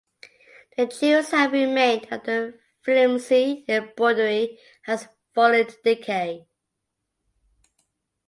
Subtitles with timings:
[0.77, 6.47] The jewels have remained after the flimsy embroidery has fallen into decay.